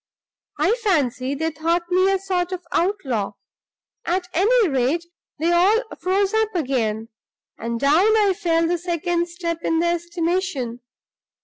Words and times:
I 0.57 0.71
fancy 0.83 1.35
they 1.35 1.51
thought 1.51 1.83
me 1.91 2.11
a 2.11 2.17
sort 2.17 2.51
of 2.51 2.65
outlaw. 2.71 3.33
At 4.03 4.27
any 4.33 4.67
rate, 4.67 5.05
they 5.37 5.51
all 5.51 5.83
froze 5.99 6.33
up 6.33 6.55
again; 6.55 7.09
and 7.59 7.79
down 7.79 8.17
I 8.17 8.33
fell 8.33 8.67
the 8.67 8.79
second 8.79 9.29
step 9.29 9.59
in 9.61 9.77
their 9.77 9.93
estimation. 9.93 10.79